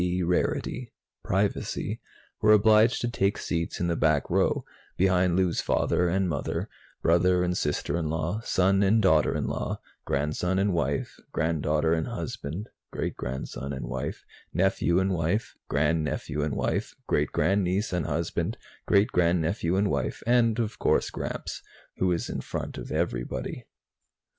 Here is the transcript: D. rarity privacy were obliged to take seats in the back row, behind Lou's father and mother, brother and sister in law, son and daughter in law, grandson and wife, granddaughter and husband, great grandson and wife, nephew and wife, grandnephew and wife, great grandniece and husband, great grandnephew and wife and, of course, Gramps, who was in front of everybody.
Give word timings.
D. 0.01 0.23
rarity 0.23 0.91
privacy 1.23 2.01
were 2.41 2.53
obliged 2.53 3.01
to 3.01 3.07
take 3.07 3.37
seats 3.37 3.79
in 3.79 3.85
the 3.85 3.95
back 3.95 4.31
row, 4.31 4.65
behind 4.97 5.35
Lou's 5.35 5.61
father 5.61 6.09
and 6.09 6.27
mother, 6.27 6.69
brother 7.03 7.43
and 7.43 7.55
sister 7.55 7.95
in 7.95 8.09
law, 8.09 8.39
son 8.41 8.81
and 8.81 8.99
daughter 8.99 9.35
in 9.35 9.45
law, 9.45 9.79
grandson 10.03 10.57
and 10.57 10.73
wife, 10.73 11.17
granddaughter 11.31 11.93
and 11.93 12.07
husband, 12.07 12.69
great 12.89 13.15
grandson 13.15 13.71
and 13.73 13.85
wife, 13.85 14.25
nephew 14.51 14.99
and 14.99 15.11
wife, 15.13 15.53
grandnephew 15.69 16.41
and 16.41 16.55
wife, 16.55 16.95
great 17.05 17.31
grandniece 17.31 17.93
and 17.93 18.07
husband, 18.07 18.57
great 18.87 19.09
grandnephew 19.09 19.75
and 19.75 19.91
wife 19.91 20.23
and, 20.25 20.57
of 20.57 20.79
course, 20.79 21.11
Gramps, 21.11 21.61
who 21.97 22.07
was 22.07 22.27
in 22.27 22.41
front 22.41 22.79
of 22.79 22.91
everybody. 22.91 23.67